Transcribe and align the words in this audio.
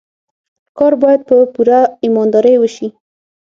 کار 0.77 0.93
باید 1.01 1.21
په 1.29 1.35
پوره 1.53 1.79
ایماندارۍ 2.03 2.55
وشي. 2.59 2.87